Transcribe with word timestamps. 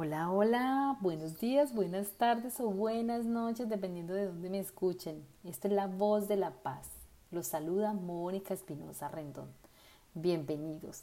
Hola, 0.00 0.30
hola, 0.30 0.96
buenos 1.00 1.40
días, 1.40 1.74
buenas 1.74 2.12
tardes 2.12 2.60
o 2.60 2.70
buenas 2.70 3.24
noches, 3.24 3.68
dependiendo 3.68 4.14
de 4.14 4.26
dónde 4.26 4.48
me 4.48 4.60
escuchen. 4.60 5.26
Esta 5.42 5.66
es 5.66 5.74
la 5.74 5.88
voz 5.88 6.28
de 6.28 6.36
la 6.36 6.52
paz. 6.52 6.88
Los 7.32 7.48
saluda 7.48 7.94
Mónica 7.94 8.54
Espinosa 8.54 9.08
Rendón. 9.08 9.52
Bienvenidos. 10.14 11.02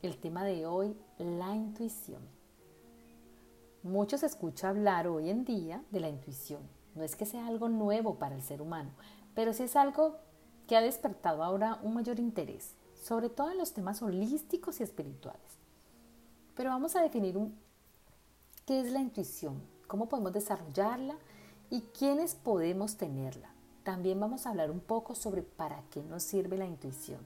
El 0.00 0.16
tema 0.16 0.44
de 0.44 0.64
hoy, 0.64 0.96
la 1.18 1.54
intuición. 1.54 2.22
Muchos 3.82 4.22
escucha 4.22 4.70
hablar 4.70 5.08
hoy 5.08 5.28
en 5.28 5.44
día 5.44 5.84
de 5.90 6.00
la 6.00 6.08
intuición. 6.08 6.62
No 6.94 7.02
es 7.02 7.16
que 7.16 7.26
sea 7.26 7.46
algo 7.46 7.68
nuevo 7.68 8.14
para 8.14 8.34
el 8.34 8.40
ser 8.40 8.62
humano, 8.62 8.92
pero 9.34 9.52
sí 9.52 9.64
es 9.64 9.76
algo 9.76 10.16
que 10.66 10.74
ha 10.74 10.80
despertado 10.80 11.44
ahora 11.44 11.80
un 11.82 11.92
mayor 11.92 12.18
interés, 12.18 12.76
sobre 12.94 13.28
todo 13.28 13.50
en 13.50 13.58
los 13.58 13.74
temas 13.74 14.00
holísticos 14.00 14.80
y 14.80 14.84
espirituales. 14.84 15.58
Pero 16.54 16.70
vamos 16.70 16.96
a 16.96 17.02
definir 17.02 17.36
un 17.36 17.65
¿Qué 18.66 18.80
es 18.80 18.90
la 18.90 18.98
intuición? 18.98 19.62
¿Cómo 19.86 20.08
podemos 20.08 20.32
desarrollarla? 20.32 21.14
¿Y 21.70 21.82
quiénes 21.96 22.34
podemos 22.34 22.96
tenerla? 22.96 23.48
También 23.84 24.18
vamos 24.18 24.44
a 24.44 24.50
hablar 24.50 24.72
un 24.72 24.80
poco 24.80 25.14
sobre 25.14 25.42
para 25.42 25.84
qué 25.92 26.02
nos 26.02 26.24
sirve 26.24 26.58
la 26.58 26.66
intuición. 26.66 27.20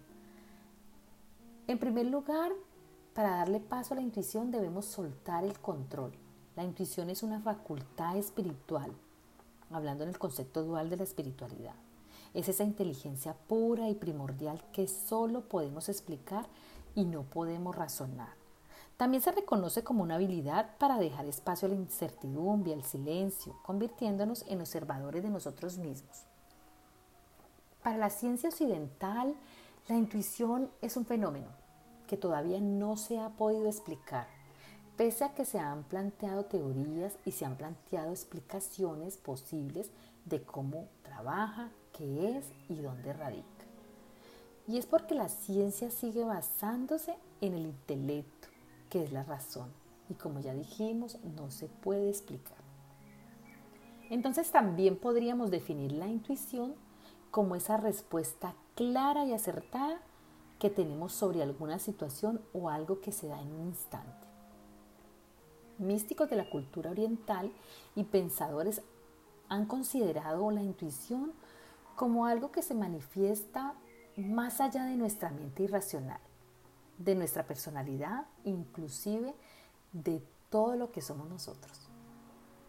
En 1.67 1.79
primer 1.79 2.05
lugar, 2.09 2.53
para 3.15 3.31
darle 3.31 3.59
paso 3.59 3.95
a 3.95 3.97
la 3.97 4.03
intuición 4.03 4.51
debemos 4.51 4.85
soltar 4.85 5.43
el 5.43 5.59
control. 5.59 6.13
La 6.57 6.65
intuición 6.65 7.09
es 7.09 7.23
una 7.23 7.41
facultad 7.41 8.19
espiritual, 8.19 8.93
hablando 9.71 10.05
en 10.05 10.11
el 10.11 10.19
concepto 10.19 10.63
dual 10.63 10.91
de 10.91 10.99
la 10.99 11.05
espiritualidad. 11.05 11.77
Es 12.35 12.51
esa 12.51 12.65
inteligencia 12.65 13.33
pura 13.33 13.89
y 13.89 13.95
primordial 13.95 14.63
que 14.73 14.87
solo 14.87 15.49
podemos 15.49 15.89
explicar 15.89 16.45
y 16.95 17.07
no 17.07 17.23
podemos 17.23 17.75
razonar. 17.75 18.40
También 19.01 19.23
se 19.23 19.33
reconoce 19.33 19.83
como 19.83 20.03
una 20.03 20.17
habilidad 20.17 20.77
para 20.77 20.99
dejar 20.99 21.25
espacio 21.25 21.65
a 21.65 21.71
la 21.71 21.75
incertidumbre, 21.75 22.75
al 22.75 22.85
silencio, 22.85 23.57
convirtiéndonos 23.63 24.45
en 24.47 24.61
observadores 24.61 25.23
de 25.23 25.31
nosotros 25.31 25.79
mismos. 25.79 26.27
Para 27.83 27.97
la 27.97 28.11
ciencia 28.11 28.51
occidental, 28.51 29.35
la 29.89 29.97
intuición 29.97 30.71
es 30.83 30.99
un 30.99 31.07
fenómeno 31.07 31.47
que 32.07 32.19
todavía 32.19 32.61
no 32.61 32.99
se 32.99 33.19
ha 33.19 33.31
podido 33.31 33.69
explicar, 33.69 34.27
pese 34.99 35.25
a 35.25 35.33
que 35.33 35.47
se 35.47 35.59
han 35.59 35.83
planteado 35.85 36.45
teorías 36.45 37.15
y 37.25 37.33
se 37.33 37.47
han 37.47 37.57
planteado 37.57 38.11
explicaciones 38.11 39.17
posibles 39.17 39.91
de 40.27 40.43
cómo 40.43 40.89
trabaja, 41.03 41.71
qué 41.97 42.37
es 42.37 42.45
y 42.69 42.75
dónde 42.83 43.15
radica. 43.15 43.65
Y 44.69 44.77
es 44.77 44.85
porque 44.85 45.15
la 45.15 45.31
ciencia 45.31 45.91
sigue 45.91 46.23
basándose 46.23 47.17
en 47.41 47.55
el 47.55 47.63
intelecto 47.63 48.50
que 48.91 49.05
es 49.05 49.13
la 49.13 49.23
razón. 49.23 49.73
Y 50.11 50.15
como 50.15 50.41
ya 50.41 50.53
dijimos, 50.53 51.19
no 51.37 51.51
se 51.51 51.67
puede 51.67 52.11
explicar. 52.11 52.59
Entonces 54.11 54.51
también 54.51 54.97
podríamos 54.97 55.51
definir 55.51 55.93
la 55.93 56.09
intuición 56.09 56.75
como 57.31 57.55
esa 57.55 57.77
respuesta 57.77 58.55
clara 58.75 59.25
y 59.25 59.33
acertada 59.33 60.01
que 60.59 60.69
tenemos 60.69 61.13
sobre 61.13 61.43
alguna 61.43 61.79
situación 61.79 62.41
o 62.53 62.69
algo 62.69 63.01
que 63.01 63.13
se 63.13 63.29
da 63.29 63.41
en 63.41 63.53
un 63.53 63.69
instante. 63.69 64.27
Místicos 65.79 66.29
de 66.29 66.37
la 66.37 66.51
cultura 66.51 66.91
oriental 66.91 67.53
y 67.95 68.05
pensadores 68.05 68.83
han 69.49 69.67
considerado 69.67 70.51
la 70.51 70.63
intuición 70.63 71.33
como 71.95 72.27
algo 72.27 72.51
que 72.51 72.63
se 72.63 72.75
manifiesta 72.75 73.75
más 74.17 74.61
allá 74.61 74.85
de 74.85 74.97
nuestra 74.97 75.31
mente 75.31 75.63
irracional 75.63 76.21
de 77.01 77.15
nuestra 77.15 77.47
personalidad, 77.47 78.27
inclusive 78.45 79.35
de 79.93 80.23
todo 80.51 80.77
lo 80.77 80.93
que 80.93 81.01
somos 81.01 81.29
nosotros. 81.29 81.89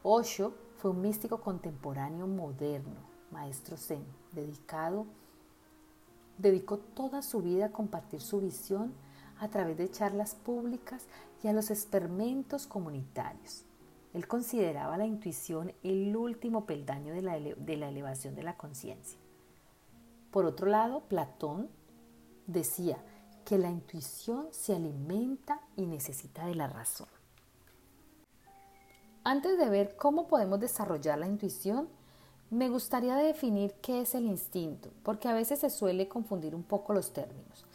Osho 0.04 0.54
fue 0.78 0.92
un 0.92 1.02
místico 1.02 1.42
contemporáneo 1.42 2.28
moderno, 2.28 3.02
maestro 3.30 3.78
zen, 3.78 4.06
dedicado, 4.32 5.06
dedicó 6.38 6.78
toda 6.78 7.22
su 7.22 7.42
vida 7.42 7.68
a 7.68 7.72
compartir 7.72 8.22
su 8.22 8.40
visión 8.40 8.94
a 9.40 9.50
través 9.50 9.78
de 9.78 9.92
charlas 9.92 10.34
públicas 10.34 11.06
y 11.44 11.48
a 11.48 11.54
los 11.54 11.70
experimentos 11.70 12.68
comunitarios. 12.68 13.66
Él 14.14 14.28
consideraba 14.28 14.98
la 14.98 15.06
intuición 15.06 15.74
el 15.84 16.16
último 16.16 16.66
peldaño 16.66 17.14
de 17.14 17.22
la, 17.22 17.40
de 17.40 17.78
la 17.78 17.90
elevación 17.90 18.36
de 18.36 18.44
la 18.44 18.58
conciencia. 18.58 19.20
Por 20.32 20.46
otro 20.46 20.68
lado, 20.68 21.02
Platón 21.02 21.70
decía, 22.48 22.98
que 23.46 23.58
la 23.58 23.70
intuición 23.70 24.48
se 24.52 24.76
alimenta 24.76 25.62
y 25.76 25.86
necesita 25.86 26.46
de 26.46 26.56
la 26.56 26.68
razón. 26.68 27.08
Antes 29.24 29.58
de 29.58 29.70
ver 29.70 29.96
cómo 29.98 30.28
podemos 30.28 30.60
desarrollar 30.60 31.20
la 31.20 31.28
intuición, 31.28 31.88
me 32.50 32.70
gustaría 32.70 33.16
definir 33.16 33.74
qué 33.82 34.02
es 34.02 34.16
el 34.16 34.26
instinto, 34.26 34.92
porque 35.04 35.28
a 35.28 35.34
veces 35.34 35.60
se 35.60 35.70
suele 35.70 36.08
confundir 36.08 36.56
un 36.56 36.64
poco 36.64 36.94
los 36.94 37.14
términos. 37.14 37.66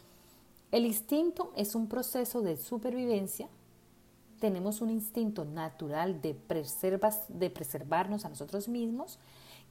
El 0.71 0.85
instinto 0.85 1.51
es 1.55 1.73
un 1.73 1.87
proceso 1.87 2.41
de 2.41 2.57
supervivencia. 2.57 3.47
Tenemos 4.39 4.81
un 4.81 4.89
instinto 4.89 5.45
natural 5.45 6.21
de, 6.21 6.35
de 7.29 7.49
preservarnos 7.49 8.25
a 8.25 8.29
nosotros 8.29 8.67
mismos 8.67 9.17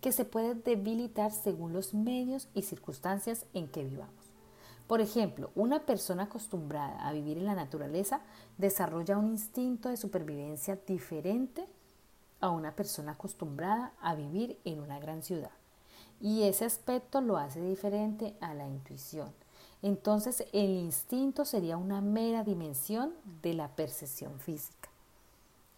que 0.01 0.13
se 0.13 0.25
puede 0.25 0.55
debilitar 0.55 1.31
según 1.31 1.73
los 1.73 1.95
medios 1.95 2.49
y 2.55 2.63
circunstancias 2.63 3.47
en 3.53 3.69
que 3.69 3.85
vivamos. 3.85 4.26
Por 4.87 5.01
ejemplo, 5.01 5.51
una 5.57 5.81
persona 5.81 6.25
acostumbrada 6.25 7.07
a 7.07 7.13
vivir 7.13 7.39
en 7.39 7.47
la 7.47 7.57
naturaleza 7.57 8.21
desarrolla 8.57 9.19
un 9.19 9.27
instinto 9.27 9.89
de 9.89 9.97
supervivencia 9.97 10.79
diferente 10.87 11.67
a 12.41 12.51
una 12.51 12.77
persona 12.77 13.13
acostumbrada 13.13 13.93
a 14.01 14.15
vivir 14.15 14.61
en 14.65 14.81
una 14.81 15.01
gran 15.01 15.23
ciudad. 15.23 15.51
Y 16.21 16.45
ese 16.45 16.65
aspecto 16.65 17.21
lo 17.21 17.37
hace 17.37 17.61
diferente 17.61 18.37
a 18.41 18.55
la 18.55 18.69
intuición. 18.69 19.33
Entonces 19.83 20.45
el 20.53 20.71
instinto 20.71 21.45
sería 21.45 21.77
una 21.77 22.01
mera 22.01 22.45
dimensión 22.45 23.13
de 23.43 23.55
la 23.55 23.69
percepción 23.69 24.39
física. 24.39 24.89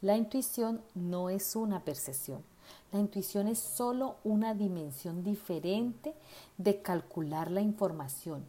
La 0.03 0.17
intuición 0.17 0.83
no 0.95 1.31
es 1.31 1.57
una 1.57 1.83
percepción. 1.83 2.45
La 2.93 3.01
intuición 3.01 3.49
es 3.49 3.59
solo 3.59 4.17
una 4.23 4.55
dimensión 4.55 5.25
diferente 5.25 6.15
de 6.59 6.83
calcular 6.83 7.51
la 7.51 7.63
información 7.63 8.45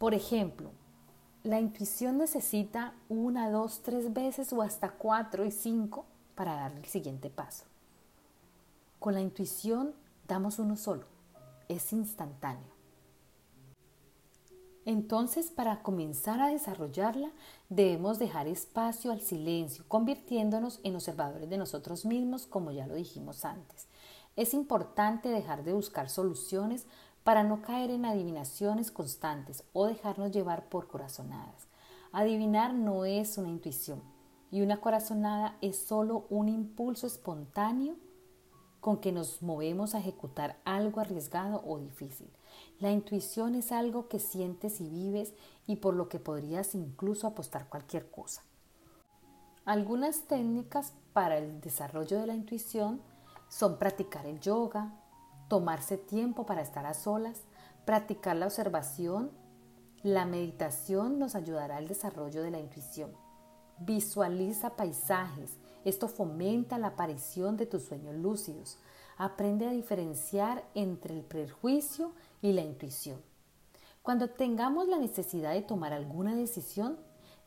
por 0.00 0.14
ejemplo, 0.14 0.70
la 1.42 1.60
intuición 1.60 2.16
necesita 2.16 2.94
una, 3.10 3.50
dos, 3.50 3.82
tres 3.82 4.14
veces 4.14 4.50
o 4.50 4.62
hasta 4.62 4.92
cuatro 4.92 5.44
y 5.44 5.50
cinco 5.50 6.06
para 6.34 6.54
dar 6.54 6.72
el 6.72 6.86
siguiente 6.86 7.28
paso. 7.28 7.66
Con 8.98 9.12
la 9.12 9.20
intuición 9.20 9.92
damos 10.26 10.58
uno 10.58 10.76
solo, 10.76 11.04
es 11.68 11.92
instantáneo. 11.92 12.72
Entonces, 14.86 15.50
para 15.50 15.82
comenzar 15.82 16.40
a 16.40 16.48
desarrollarla, 16.48 17.30
debemos 17.68 18.18
dejar 18.18 18.48
espacio 18.48 19.12
al 19.12 19.20
silencio, 19.20 19.84
convirtiéndonos 19.86 20.80
en 20.82 20.94
observadores 20.94 21.50
de 21.50 21.58
nosotros 21.58 22.06
mismos, 22.06 22.46
como 22.46 22.70
ya 22.70 22.86
lo 22.86 22.94
dijimos 22.94 23.44
antes. 23.44 23.86
Es 24.34 24.54
importante 24.54 25.28
dejar 25.28 25.62
de 25.62 25.74
buscar 25.74 26.08
soluciones 26.08 26.86
para 27.24 27.42
no 27.42 27.62
caer 27.62 27.90
en 27.90 28.04
adivinaciones 28.04 28.90
constantes 28.90 29.64
o 29.72 29.86
dejarnos 29.86 30.32
llevar 30.32 30.68
por 30.68 30.88
corazonadas. 30.88 31.68
Adivinar 32.12 32.74
no 32.74 33.04
es 33.04 33.38
una 33.38 33.48
intuición 33.48 34.02
y 34.50 34.62
una 34.62 34.80
corazonada 34.80 35.56
es 35.60 35.76
solo 35.76 36.26
un 36.28 36.48
impulso 36.48 37.06
espontáneo 37.06 37.94
con 38.80 38.98
que 38.98 39.12
nos 39.12 39.42
movemos 39.42 39.94
a 39.94 39.98
ejecutar 39.98 40.58
algo 40.64 41.00
arriesgado 41.00 41.62
o 41.66 41.78
difícil. 41.78 42.30
La 42.80 42.90
intuición 42.90 43.54
es 43.54 43.72
algo 43.72 44.08
que 44.08 44.18
sientes 44.18 44.80
y 44.80 44.88
vives 44.88 45.34
y 45.66 45.76
por 45.76 45.94
lo 45.94 46.08
que 46.08 46.18
podrías 46.18 46.74
incluso 46.74 47.26
apostar 47.26 47.68
cualquier 47.68 48.10
cosa. 48.10 48.42
Algunas 49.66 50.22
técnicas 50.22 50.94
para 51.12 51.38
el 51.38 51.60
desarrollo 51.60 52.18
de 52.18 52.26
la 52.26 52.34
intuición 52.34 53.02
son 53.48 53.78
practicar 53.78 54.26
el 54.26 54.40
yoga, 54.40 54.94
tomarse 55.50 55.98
tiempo 55.98 56.46
para 56.46 56.62
estar 56.62 56.86
a 56.86 56.94
solas, 56.94 57.42
practicar 57.84 58.36
la 58.36 58.46
observación, 58.46 59.32
la 60.04 60.24
meditación 60.24 61.18
nos 61.18 61.34
ayudará 61.34 61.76
al 61.76 61.88
desarrollo 61.88 62.44
de 62.44 62.52
la 62.52 62.60
intuición. 62.60 63.10
Visualiza 63.80 64.76
paisajes, 64.76 65.58
esto 65.84 66.06
fomenta 66.06 66.78
la 66.78 66.88
aparición 66.88 67.56
de 67.56 67.66
tus 67.66 67.82
sueños 67.82 68.14
lúcidos. 68.14 68.78
Aprende 69.18 69.66
a 69.66 69.72
diferenciar 69.72 70.64
entre 70.74 71.14
el 71.18 71.24
prejuicio 71.24 72.12
y 72.40 72.52
la 72.52 72.62
intuición. 72.62 73.20
Cuando 74.02 74.30
tengamos 74.30 74.86
la 74.86 74.98
necesidad 74.98 75.52
de 75.52 75.62
tomar 75.62 75.92
alguna 75.92 76.36
decisión, 76.36 76.96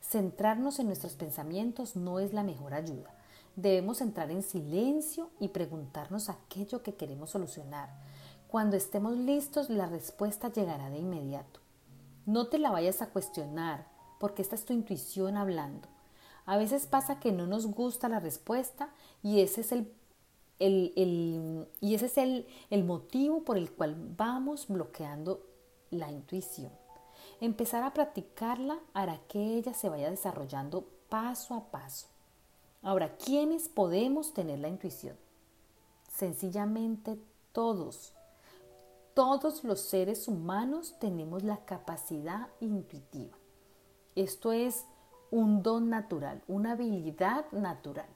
centrarnos 0.02 0.78
en 0.78 0.88
nuestros 0.88 1.14
pensamientos 1.14 1.96
no 1.96 2.20
es 2.20 2.34
la 2.34 2.42
mejor 2.42 2.74
ayuda. 2.74 3.13
Debemos 3.56 4.00
entrar 4.00 4.30
en 4.30 4.42
silencio 4.42 5.30
y 5.38 5.48
preguntarnos 5.48 6.28
aquello 6.28 6.82
que 6.82 6.94
queremos 6.94 7.30
solucionar. 7.30 7.90
Cuando 8.48 8.76
estemos 8.76 9.16
listos, 9.16 9.70
la 9.70 9.86
respuesta 9.86 10.52
llegará 10.52 10.90
de 10.90 10.98
inmediato. 10.98 11.60
No 12.26 12.48
te 12.48 12.58
la 12.58 12.70
vayas 12.70 13.02
a 13.02 13.10
cuestionar, 13.10 13.86
porque 14.18 14.42
esta 14.42 14.54
es 14.54 14.64
tu 14.64 14.72
intuición 14.72 15.36
hablando. 15.36 15.88
A 16.46 16.56
veces 16.56 16.86
pasa 16.86 17.20
que 17.20 17.32
no 17.32 17.46
nos 17.46 17.66
gusta 17.66 18.08
la 18.08 18.20
respuesta 18.20 18.90
y 19.22 19.40
ese 19.40 19.62
es 19.62 19.72
el, 19.72 19.92
y 20.58 21.94
ese 21.94 22.06
es 22.06 22.18
el, 22.18 22.46
el 22.70 22.84
motivo 22.84 23.44
por 23.44 23.56
el 23.56 23.70
cual 23.72 23.96
vamos 24.16 24.68
bloqueando 24.68 25.42
la 25.90 26.10
intuición. 26.10 26.72
Empezar 27.40 27.82
a 27.82 27.92
practicarla 27.92 28.78
hará 28.92 29.20
que 29.28 29.56
ella 29.56 29.74
se 29.74 29.88
vaya 29.88 30.10
desarrollando 30.10 30.86
paso 31.08 31.54
a 31.54 31.70
paso. 31.70 32.13
Ahora, 32.84 33.16
¿quiénes 33.16 33.70
podemos 33.70 34.34
tener 34.34 34.58
la 34.58 34.68
intuición? 34.68 35.16
Sencillamente 36.12 37.18
todos. 37.52 38.12
Todos 39.14 39.64
los 39.64 39.80
seres 39.80 40.28
humanos 40.28 40.94
tenemos 41.00 41.42
la 41.44 41.64
capacidad 41.64 42.48
intuitiva. 42.60 43.38
Esto 44.14 44.52
es 44.52 44.84
un 45.30 45.62
don 45.62 45.88
natural, 45.88 46.42
una 46.46 46.72
habilidad 46.72 47.50
natural. 47.52 48.08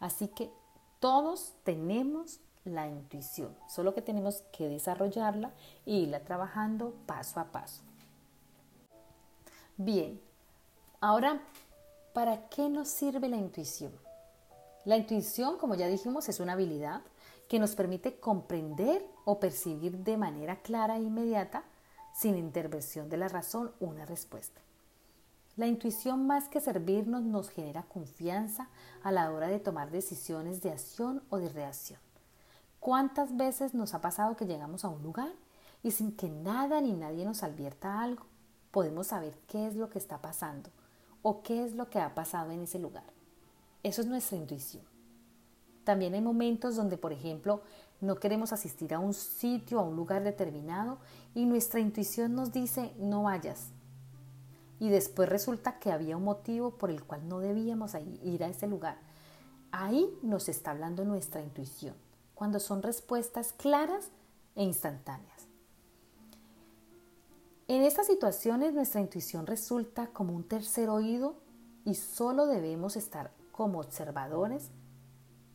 Así 0.00 0.26
que 0.26 0.50
todos 0.98 1.54
tenemos 1.62 2.40
la 2.64 2.88
intuición, 2.88 3.56
solo 3.68 3.94
que 3.94 4.02
tenemos 4.02 4.42
que 4.50 4.68
desarrollarla 4.68 5.54
e 5.86 5.92
irla 5.98 6.24
trabajando 6.24 6.94
paso 7.06 7.38
a 7.38 7.44
paso. 7.44 7.82
Bien, 9.76 10.20
ahora, 11.00 11.40
¿para 12.12 12.48
qué 12.48 12.68
nos 12.68 12.88
sirve 12.88 13.28
la 13.28 13.36
intuición? 13.36 13.92
La 14.86 14.96
intuición, 14.96 15.58
como 15.58 15.74
ya 15.74 15.88
dijimos, 15.88 16.28
es 16.28 16.38
una 16.38 16.52
habilidad 16.52 17.02
que 17.48 17.58
nos 17.58 17.74
permite 17.74 18.20
comprender 18.20 19.04
o 19.24 19.40
percibir 19.40 19.98
de 19.98 20.16
manera 20.16 20.62
clara 20.62 20.96
e 20.96 21.02
inmediata, 21.02 21.64
sin 22.14 22.36
intervención 22.36 23.08
de 23.08 23.16
la 23.16 23.26
razón, 23.26 23.72
una 23.80 24.06
respuesta. 24.06 24.60
La 25.56 25.66
intuición 25.66 26.28
más 26.28 26.48
que 26.48 26.60
servirnos 26.60 27.24
nos 27.24 27.50
genera 27.50 27.82
confianza 27.82 28.68
a 29.02 29.10
la 29.10 29.32
hora 29.32 29.48
de 29.48 29.58
tomar 29.58 29.90
decisiones 29.90 30.62
de 30.62 30.70
acción 30.70 31.20
o 31.30 31.38
de 31.38 31.48
reacción. 31.48 31.98
¿Cuántas 32.78 33.36
veces 33.36 33.74
nos 33.74 33.92
ha 33.92 34.00
pasado 34.00 34.36
que 34.36 34.46
llegamos 34.46 34.84
a 34.84 34.88
un 34.88 35.02
lugar 35.02 35.32
y 35.82 35.90
sin 35.90 36.16
que 36.16 36.28
nada 36.28 36.80
ni 36.80 36.92
nadie 36.92 37.24
nos 37.24 37.42
advierta 37.42 38.02
algo, 38.02 38.24
podemos 38.70 39.08
saber 39.08 39.36
qué 39.48 39.66
es 39.66 39.74
lo 39.74 39.90
que 39.90 39.98
está 39.98 40.22
pasando 40.22 40.70
o 41.22 41.42
qué 41.42 41.64
es 41.64 41.74
lo 41.74 41.90
que 41.90 41.98
ha 41.98 42.14
pasado 42.14 42.52
en 42.52 42.60
ese 42.62 42.78
lugar? 42.78 43.15
Eso 43.86 44.00
es 44.00 44.08
nuestra 44.08 44.36
intuición. 44.36 44.82
También 45.84 46.14
hay 46.14 46.20
momentos 46.20 46.74
donde, 46.74 46.98
por 46.98 47.12
ejemplo, 47.12 47.62
no 48.00 48.16
queremos 48.16 48.52
asistir 48.52 48.92
a 48.92 48.98
un 48.98 49.14
sitio, 49.14 49.78
a 49.78 49.84
un 49.84 49.94
lugar 49.94 50.24
determinado 50.24 50.98
y 51.36 51.46
nuestra 51.46 51.78
intuición 51.78 52.34
nos 52.34 52.50
dice 52.50 52.92
no 52.98 53.22
vayas, 53.22 53.68
y 54.80 54.88
después 54.88 55.28
resulta 55.28 55.78
que 55.78 55.92
había 55.92 56.16
un 56.16 56.24
motivo 56.24 56.72
por 56.72 56.90
el 56.90 57.04
cual 57.04 57.28
no 57.28 57.38
debíamos 57.38 57.92
ir 58.24 58.42
a 58.42 58.48
ese 58.48 58.66
lugar. 58.66 58.98
Ahí 59.70 60.12
nos 60.20 60.48
está 60.48 60.72
hablando 60.72 61.04
nuestra 61.04 61.40
intuición, 61.40 61.94
cuando 62.34 62.58
son 62.58 62.82
respuestas 62.82 63.52
claras 63.52 64.10
e 64.56 64.64
instantáneas. 64.64 65.46
En 67.68 67.82
estas 67.82 68.08
situaciones 68.08 68.74
nuestra 68.74 69.00
intuición 69.00 69.46
resulta 69.46 70.08
como 70.08 70.34
un 70.34 70.42
tercer 70.42 70.88
oído 70.88 71.36
y 71.84 71.94
solo 71.94 72.48
debemos 72.48 72.96
estar 72.96 73.35
como 73.56 73.80
observadores 73.80 74.70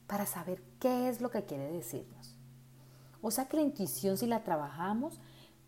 para 0.08 0.26
saber 0.26 0.62
qué 0.80 1.08
es 1.08 1.22
lo 1.22 1.30
que 1.30 1.46
quiere 1.46 1.72
decirnos. 1.72 2.36
O 3.22 3.32
sea 3.32 3.48
que 3.48 3.58
la 3.58 3.64
intuición 3.64 4.18
si 4.18 4.26
la 4.26 4.44
trabajamos 4.44 5.20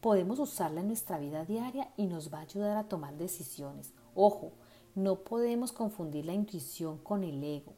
podemos 0.02 0.40
usarla 0.40 0.82
en 0.82 0.88
nuestra 0.88 1.18
vida 1.20 1.46
diaria 1.46 1.94
y 1.96 2.08
nos 2.08 2.34
va 2.34 2.40
a 2.40 2.42
ayudar 2.42 2.76
a 2.76 2.90
tomar 2.90 3.16
decisiones. 3.16 3.94
Ojo, 4.16 4.52
no 4.96 5.24
podemos 5.24 5.72
confundir 5.72 6.26
la 6.26 6.34
intuición 6.34 6.98
con 6.98 7.24
el 7.24 7.42
ego. 7.44 7.76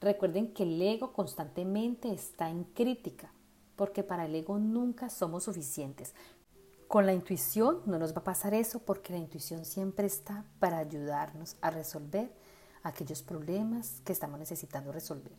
Recuerden 0.00 0.52
que 0.52 0.64
el 0.64 0.82
ego 0.82 1.12
constantemente 1.12 2.12
está 2.12 2.50
en 2.50 2.64
crítica, 2.64 3.32
porque 3.74 4.02
para 4.02 4.26
el 4.26 4.34
ego 4.34 4.58
nunca 4.58 5.08
somos 5.08 5.44
suficientes. 5.44 6.14
Con 6.88 7.06
la 7.06 7.14
intuición 7.14 7.80
no 7.86 7.98
nos 7.98 8.14
va 8.14 8.18
a 8.18 8.24
pasar 8.24 8.52
eso 8.52 8.80
porque 8.80 9.12
la 9.12 9.18
intuición 9.18 9.64
siempre 9.64 10.06
está 10.06 10.44
para 10.58 10.78
ayudarnos 10.78 11.56
a 11.62 11.70
resolver 11.70 12.30
aquellos 12.88 13.22
problemas 13.22 14.00
que 14.04 14.12
estamos 14.12 14.38
necesitando 14.38 14.92
resolver. 14.92 15.32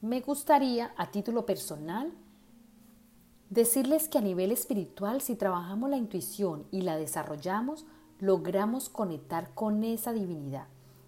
Me 0.00 0.20
gustaría, 0.20 0.92
a 0.96 1.10
título 1.10 1.46
personal, 1.46 2.12
Decirles 3.48 4.08
que 4.08 4.18
a 4.18 4.22
nivel 4.22 4.50
espiritual, 4.50 5.20
si 5.20 5.36
trabajamos 5.36 5.88
la 5.88 5.96
intuición 5.96 6.66
y 6.72 6.82
la 6.82 6.96
desarrollamos, 6.96 7.86
logramos 8.18 8.88
conectar 8.88 9.54
con 9.54 9.84
esa 9.84 10.12
divinidad 10.12 10.66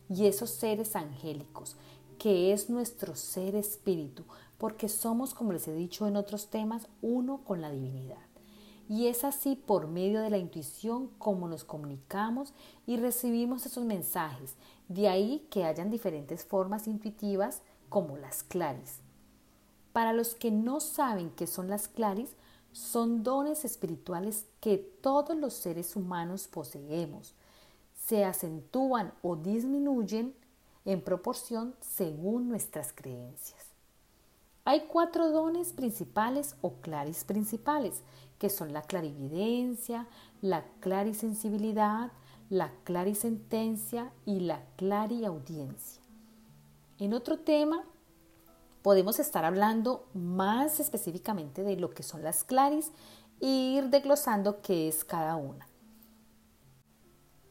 y 0.09 0.27
esos 0.27 0.51
seres 0.51 0.95
angélicos, 0.95 1.77
que 2.17 2.53
es 2.53 2.71
nuestro 2.71 3.17
ser 3.17 3.57
espíritu, 3.57 4.23
porque 4.57 4.89
somos, 4.89 5.35
como 5.35 5.53
les 5.53 5.67
he 5.67 5.75
dicho 5.75 6.07
en 6.07 6.17
otros 6.17 6.49
temas, 6.49 6.89
uno 7.03 7.43
con 7.45 7.61
la 7.61 7.71
divinidad. 7.71 8.19
Y 8.89 9.09
es 9.09 9.23
así 9.25 9.55
por 9.55 9.87
medio 9.87 10.21
de 10.23 10.31
la 10.31 10.39
intuición 10.39 11.09
como 11.19 11.47
nos 11.47 11.65
comunicamos 11.65 12.55
y 12.87 12.97
recibimos 12.97 13.67
esos 13.67 13.85
mensajes. 13.85 14.55
De 14.89 15.09
ahí 15.09 15.47
que 15.51 15.65
hayan 15.65 15.91
diferentes 15.91 16.45
formas 16.45 16.89
intuitivas 16.89 17.61
como 17.91 18.17
las 18.17 18.43
claris. 18.43 19.01
Para 19.93 20.13
los 20.13 20.35
que 20.35 20.51
no 20.51 20.81
saben 20.81 21.31
qué 21.31 21.47
son 21.47 21.69
las 21.69 21.89
claris, 21.89 22.31
son 22.73 23.23
dones 23.23 23.65
espirituales 23.65 24.47
que 24.61 24.79
todos 24.79 25.37
los 25.37 25.55
seres 25.55 25.97
humanos 25.97 26.49
poseemos. 26.49 27.35
Se 28.07 28.25
acentúan 28.25 29.13
o 29.23 29.37
disminuyen 29.37 30.35
en 30.85 31.03
proporción 31.03 31.75
según 31.81 32.49
nuestras 32.49 32.93
creencias. 32.93 33.67
Hay 34.65 34.87
cuatro 34.87 35.31
dones 35.31 35.73
principales 35.73 36.55
o 36.61 36.75
claris 36.75 37.25
principales, 37.25 38.03
que 38.39 38.51
son 38.51 38.73
la 38.73 38.83
clarividencia, 38.83 40.07
la 40.41 40.65
clarisensibilidad, 40.81 42.13
la 42.51 42.73
clarisentencia 42.85 44.13
y 44.25 44.41
la 44.41 44.65
clariaudiencia. 44.77 46.03
En 46.99 47.13
otro 47.15 47.39
tema 47.41 47.85
podemos 48.83 49.19
estar 49.19 49.45
hablando 49.45 50.09
más 50.15 50.81
específicamente 50.81 51.63
de 51.63 51.77
lo 51.77 51.91
que 51.91 52.03
son 52.03 52.23
las 52.23 52.45
claris 52.45 52.93
e 53.41 53.47
ir 53.47 53.91
desglosando 53.91 54.63
qué 54.63 54.89
es 54.89 55.05
cada 55.05 55.37
una. 55.37 55.67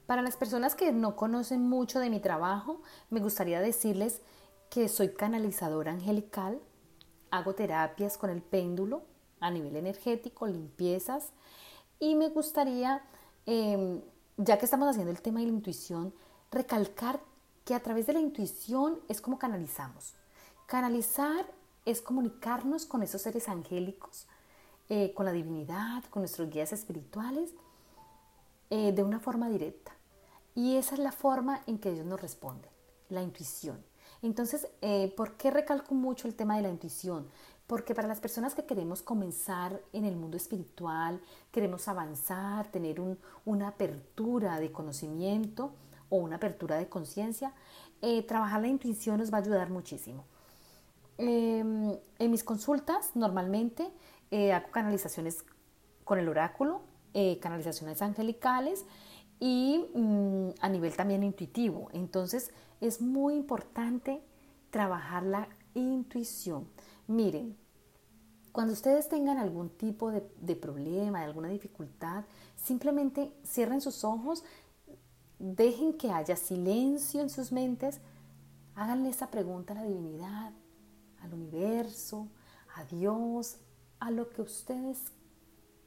Para 0.05 0.21
las 0.21 0.37
personas 0.37 0.73
que 0.73 0.91
no 0.93 1.17
conocen 1.17 1.67
mucho 1.67 1.99
de 1.99 2.09
mi 2.09 2.21
trabajo, 2.21 2.81
me 3.09 3.19
gustaría 3.19 3.59
decirles 3.59 4.21
que 4.69 4.87
soy 4.87 5.13
canalizadora 5.13 5.91
angelical, 5.91 6.61
hago 7.29 7.55
terapias 7.55 8.17
con 8.17 8.29
el 8.29 8.41
péndulo 8.41 9.03
a 9.39 9.51
nivel 9.51 9.75
energético, 9.75 10.47
limpiezas, 10.47 11.31
y 11.99 12.15
me 12.15 12.29
gustaría, 12.29 13.01
em, 13.45 14.01
ya 14.37 14.57
que 14.57 14.65
estamos 14.65 14.87
haciendo 14.87 15.11
el 15.11 15.21
tema 15.21 15.39
de 15.39 15.47
la 15.47 15.53
intuición, 15.53 16.13
recalcar 16.51 17.19
que 17.65 17.73
a 17.73 17.81
través 17.81 18.07
de 18.07 18.13
la 18.13 18.19
intuición 18.19 18.99
es 19.09 19.19
como 19.19 19.39
canalizamos. 19.39 20.13
Canalizar 20.67 21.45
es 21.85 22.01
comunicarnos 22.01 22.85
con 22.85 23.03
esos 23.03 23.21
seres 23.21 23.49
angélicos, 23.49 24.27
eh, 24.89 25.13
con 25.13 25.25
la 25.25 25.31
divinidad, 25.31 26.03
con 26.09 26.21
nuestros 26.21 26.49
guías 26.49 26.71
espirituales, 26.71 27.53
eh, 28.69 28.91
de 28.91 29.03
una 29.03 29.19
forma 29.19 29.49
directa. 29.49 29.93
Y 30.55 30.75
esa 30.75 30.95
es 30.95 30.99
la 30.99 31.11
forma 31.11 31.61
en 31.67 31.77
que 31.77 31.91
ellos 31.91 32.05
nos 32.05 32.21
responden, 32.21 32.69
la 33.09 33.21
intuición. 33.21 33.83
Entonces, 34.21 34.67
eh, 34.81 35.13
¿por 35.15 35.37
qué 35.37 35.51
recalco 35.51 35.93
mucho 35.93 36.27
el 36.27 36.35
tema 36.35 36.55
de 36.55 36.63
la 36.63 36.69
intuición? 36.69 37.27
Porque 37.67 37.93
para 37.93 38.07
las 38.07 38.21
personas 38.21 38.55
que 38.55 38.65
queremos 38.65 39.01
comenzar 39.01 39.81
en 39.93 40.05
el 40.05 40.15
mundo 40.15 40.37
espiritual, 40.37 41.21
queremos 41.51 41.87
avanzar, 41.87 42.71
tener 42.71 43.01
una 43.45 43.67
apertura 43.67 44.59
de 44.59 44.71
conocimiento 44.71 45.73
o 46.09 46.17
una 46.17 46.37
apertura 46.37 46.77
de 46.77 46.87
conciencia, 46.87 47.53
trabajar 48.25 48.61
la 48.61 48.67
intuición 48.67 49.17
nos 49.17 49.33
va 49.33 49.39
a 49.39 49.41
ayudar 49.41 49.69
muchísimo. 49.69 50.23
Em, 51.17 51.97
en 52.19 52.31
mis 52.31 52.43
consultas 52.43 53.15
normalmente 53.15 53.91
eh, 54.29 54.53
hago 54.53 54.69
canalizaciones 54.69 55.43
con 56.03 56.19
el 56.19 56.29
oráculo, 56.29 56.81
eh, 57.13 57.39
canalizaciones 57.39 58.01
angelicales 58.03 58.85
y 59.39 59.83
mm, 59.95 60.49
a 60.61 60.69
nivel 60.69 60.95
también 60.95 61.23
intuitivo. 61.23 61.89
Entonces 61.91 62.51
es 62.81 63.01
muy 63.01 63.35
importante 63.35 64.21
trabajar 64.69 65.23
la 65.23 65.47
intuición. 65.73 66.67
Miren, 67.07 67.57
cuando 68.51 68.73
ustedes 68.73 69.07
tengan 69.07 69.37
algún 69.37 69.69
tipo 69.69 70.11
de, 70.11 70.55
problema, 70.55 71.19
de 71.19 71.25
alguna 71.25 71.47
dificultad, 71.47 72.25
simplemente 72.55 73.31
cierren 73.45 73.81
sus 73.81 74.03
ojos, 74.03 74.43
dejen 75.39 75.97
que 75.97 76.11
haya 76.11 76.35
silencio 76.35 77.21
en 77.21 77.29
sus 77.29 77.51
mentes, 77.51 78.01
háganle 78.75 79.09
esa 79.09 79.29
pregunta 79.29 79.73
a 79.73 79.75
la 79.75 79.83
divinidad, 79.83 80.51
al 81.21 81.33
universo, 81.33 82.27
a 82.75 82.83
Dios, 82.83 83.57
a 83.99 84.11
lo 84.11 84.29
que 84.29 84.41
ustedes 84.41 85.11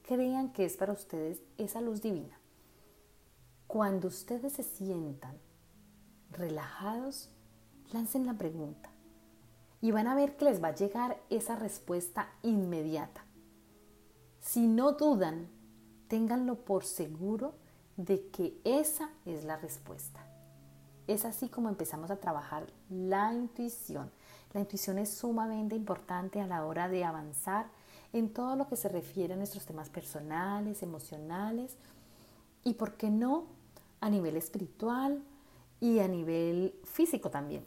crean 0.03 0.53
que 0.53 0.65
es 0.65 0.77
para 0.77 0.93
ustedes 0.93 1.43
esa 1.59 1.81
luz 1.81 2.00
divina. 2.00 2.39
Cuando 3.67 4.09
ustedes 4.09 4.55
se 4.55 4.62
sientan 4.62 5.37
relajados, 6.31 7.29
lancen 7.93 8.27
la 8.27 8.35
pregunta 8.35 8.91
y 9.80 9.90
van 9.92 10.06
a 10.06 10.14
ver 10.14 10.37
que 10.37 10.44
les 10.44 10.62
va 10.62 10.68
a 10.68 10.75
llegar 10.75 11.18
esa 11.30 11.56
respuesta 11.56 12.28
inmediata. 12.42 13.25
Si 14.40 14.66
no 14.66 14.92
dudan, 14.92 15.49
ténganlo 16.08 16.56
por 16.56 16.84
seguro 16.84 17.54
de 17.96 18.28
que 18.28 18.60
esa 18.64 19.10
es 19.25 19.44
la 19.44 19.56
respuesta. 19.56 20.26
Es 21.06 21.25
así 21.25 21.49
como 21.49 21.68
empezamos 21.68 22.10
a 22.10 22.16
trabajar 22.16 22.66
la 22.88 23.32
intuición. 23.32 24.10
La 24.52 24.60
intuición 24.60 24.99
es 24.99 25.10
sumamente 25.10 25.76
importante 25.76 26.40
a 26.40 26.46
la 26.46 26.64
hora 26.66 26.88
de 26.88 27.04
avanzar 27.04 27.66
en 28.12 28.32
todo 28.32 28.56
lo 28.56 28.68
que 28.68 28.76
se 28.76 28.88
refiere 28.88 29.34
a 29.34 29.37
nuestros 29.37 29.66
temas 29.66 29.88
personales, 29.88 30.82
emocionales 30.82 31.76
y, 32.64 32.75
¿por 32.75 32.94
qué 32.94 33.10
no?, 33.10 33.46
a 34.00 34.08
nivel 34.08 34.37
espiritual 34.37 35.22
y 35.78 35.99
a 35.99 36.08
nivel 36.08 36.75
físico 36.84 37.30
también. 37.30 37.64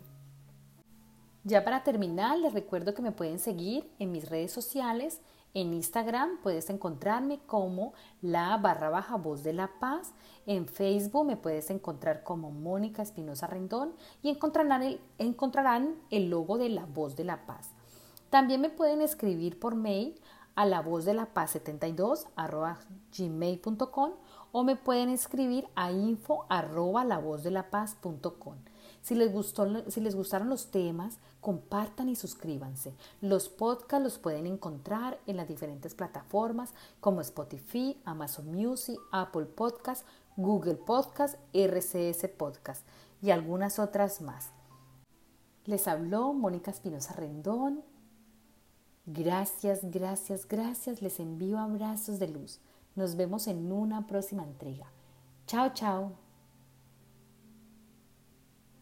Ya 1.46 1.66
para 1.66 1.84
terminar, 1.84 2.40
les 2.40 2.54
recuerdo 2.54 2.94
que 2.94 3.02
me 3.02 3.12
pueden 3.12 3.38
seguir 3.38 3.92
en 4.00 4.14
mis 4.14 4.30
redes 4.30 4.52
sociales. 4.54 5.20
En 5.54 5.74
Instagram 5.74 6.40
puedes 6.42 6.70
encontrarme 6.70 7.40
como 7.46 7.94
la 8.22 8.56
barra 8.58 8.90
baja 8.90 9.18
voz 9.18 9.44
de 9.44 9.52
la 9.52 9.70
paz. 9.80 10.14
En 10.46 10.68
Facebook 10.68 11.26
me 11.26 11.36
puedes 11.36 11.70
encontrar 11.70 12.24
como 12.24 12.52
Mónica 12.52 13.02
Espinosa 13.02 13.48
Rendón 13.48 13.94
y 14.22 14.30
encontrarán 14.30 15.96
el, 16.10 16.30
logo 16.30 16.58
de 16.58 16.70
la 16.70 16.86
voz 16.86 17.18
de 17.18 17.26
la 17.26 17.46
paz. 17.46 17.72
También 18.30 18.62
me 18.62 18.70
pueden 18.70 19.02
escribir 19.02 19.60
por 19.60 19.76
mail 19.76 20.16
a 20.56 20.66
la 20.66 20.82
voz 20.82 21.04
de 21.04 21.14
la 21.14 21.26
paz 21.34 21.52
72 21.52 22.26
gmail.com 23.16 24.12
o 24.54 24.64
me 24.64 24.78
pueden 24.78 25.10
escribir 25.10 25.68
a 25.76 25.92
info 25.92 26.46
arroba 26.48 27.04
la 27.04 27.20
voz 27.20 27.44
de 27.44 27.52
la 27.52 27.70
paz.com. 27.70 28.56
Si 29.04 29.16
les, 29.16 29.34
gustó, 29.34 29.68
si 29.92 30.00
les 30.00 30.16
gustaron 30.16 30.50
los 30.50 30.72
temas, 30.72 31.20
compartan 31.42 32.08
y 32.08 32.16
suscríbanse. 32.16 32.96
Los 33.20 33.50
podcasts 33.50 34.02
los 34.02 34.18
pueden 34.18 34.48
encontrar 34.48 35.20
en 35.28 35.36
las 35.36 35.50
diferentes 35.50 35.94
plataformas 35.94 36.74
como 37.02 37.20
Spotify, 37.20 38.00
Amazon 38.06 38.50
Music, 38.50 38.98
Apple 39.12 39.46
Podcasts, 39.46 40.06
Google 40.38 40.76
Podcasts, 40.76 41.38
RCS 41.54 42.30
Podcasts 42.38 42.86
y 43.22 43.32
algunas 43.32 43.78
otras 43.78 44.22
más. 44.22 44.52
Les 45.66 45.90
habló 45.90 46.34
Mónica 46.34 46.72
Espinosa 46.72 47.14
Rendón. 47.14 47.84
Gracias, 49.06 49.82
gracias, 49.84 50.48
gracias. 50.48 51.02
Les 51.02 51.20
envío 51.20 51.60
abrazos 51.60 52.20
de 52.20 52.30
luz. 52.30 52.62
Nos 52.96 53.18
vemos 53.18 53.48
en 53.48 53.70
una 53.70 54.08
próxima 54.08 54.44
entrega. 54.44 54.88
Chao, 55.46 55.74
chao. 55.74 56.23